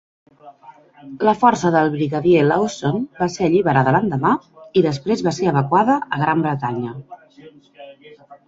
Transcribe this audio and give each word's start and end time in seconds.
La 1.27 1.33
força 1.41 1.71
del 1.75 1.91
brigadier 1.95 2.45
Lawson 2.47 2.97
va 3.21 3.29
ser 3.33 3.45
alliberada 3.49 3.93
l'endemà 3.97 4.33
i 4.81 4.85
després 4.89 5.25
va 5.29 5.37
ser 5.41 5.51
evacuada 5.53 6.01
a 6.17 6.23
Gran 6.27 6.43
Bretanya. 6.47 6.99